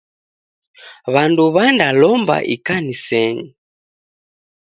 [1.13, 3.47] W'andu w'andalomba ikanisenyi.